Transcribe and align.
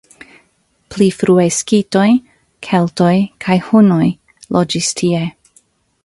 Pli 0.93 1.07
frue 1.17 1.43
skitoj, 1.57 2.07
keltoj 2.67 3.13
kaj 3.45 3.57
hunoj 3.67 4.07
loĝis 4.57 4.89
tie. 5.03 5.21